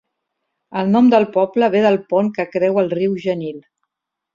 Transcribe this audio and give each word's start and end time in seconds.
El 0.83 0.89
nom 0.93 1.11
del 1.15 1.27
poble 1.37 1.71
ve 1.77 1.85
del 1.89 2.01
pont 2.15 2.35
que 2.41 2.49
creua 2.59 2.87
el 2.87 2.95
riu 2.99 3.19
Genil. 3.29 3.65